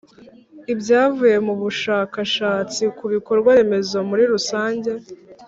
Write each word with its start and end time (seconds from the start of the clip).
Ibyavuye 0.73 1.37
mu 1.45 1.53
bushakashatsi 1.61 2.83
ku 2.97 3.05
bikorwa 3.13 3.49
remezo 3.57 3.97
muri 4.09 4.23
rusange 4.33 4.91